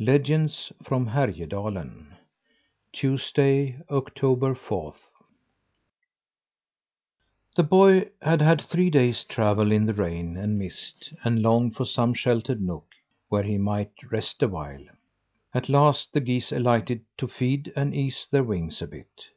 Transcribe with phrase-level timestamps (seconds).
[0.00, 2.06] LEGENDS FROM HÄRJEDALEN
[2.92, 5.04] Tuesday, October fourth.
[7.54, 11.84] The boy had had three days' travel in the rain and mist and longed for
[11.84, 12.86] some sheltered nook,
[13.28, 14.82] where he might rest awhile.
[15.54, 19.28] At last the geese alighted to feed and ease their wings a bit.